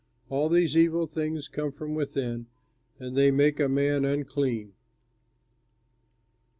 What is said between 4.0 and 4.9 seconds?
unclean."